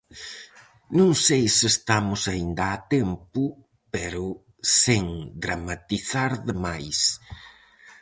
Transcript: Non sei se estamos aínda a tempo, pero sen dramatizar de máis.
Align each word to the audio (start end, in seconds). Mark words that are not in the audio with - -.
Non 0.97 1.09
sei 1.25 1.45
se 1.57 1.65
estamos 1.73 2.21
aínda 2.33 2.63
a 2.75 2.77
tempo, 2.95 3.41
pero 3.93 4.25
sen 4.81 5.05
dramatizar 5.43 6.31
de 6.47 6.55
máis. 6.65 6.99